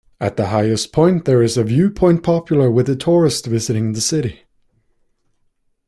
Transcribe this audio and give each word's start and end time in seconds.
At 0.19 0.35
the 0.35 0.47
highest 0.47 0.91
point 0.93 1.25
there 1.25 1.43
is 1.43 1.57
a 1.57 1.63
viewpoint 1.63 2.23
popular 2.23 2.71
with 2.71 2.87
tourists 2.99 3.45
visiting 3.45 3.93
the 3.93 4.01
city. 4.01 4.45